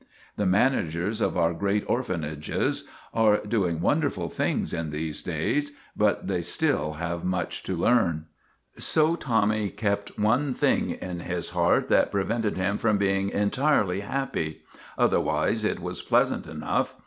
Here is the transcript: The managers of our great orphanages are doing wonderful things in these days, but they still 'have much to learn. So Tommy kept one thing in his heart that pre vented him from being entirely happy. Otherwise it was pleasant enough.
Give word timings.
The 0.35 0.47
managers 0.47 1.21
of 1.21 1.37
our 1.37 1.53
great 1.53 1.83
orphanages 1.87 2.85
are 3.13 3.37
doing 3.37 3.81
wonderful 3.81 4.29
things 4.29 4.73
in 4.73 4.89
these 4.89 5.21
days, 5.21 5.71
but 5.95 6.25
they 6.25 6.41
still 6.41 6.93
'have 6.93 7.23
much 7.23 7.61
to 7.65 7.75
learn. 7.75 8.25
So 8.79 9.15
Tommy 9.15 9.69
kept 9.69 10.17
one 10.17 10.55
thing 10.55 10.89
in 10.89 11.19
his 11.19 11.51
heart 11.51 11.87
that 11.89 12.09
pre 12.11 12.23
vented 12.23 12.57
him 12.57 12.79
from 12.79 12.97
being 12.97 13.29
entirely 13.29 13.99
happy. 13.99 14.63
Otherwise 14.97 15.63
it 15.63 15.79
was 15.79 16.01
pleasant 16.01 16.47
enough. 16.47 16.95